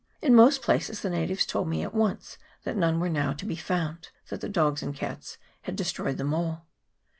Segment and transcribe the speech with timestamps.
[0.19, 3.55] In most places the natives told me at once that none were now to be
[3.55, 6.65] found, that the dogs and cats had destroyed them all.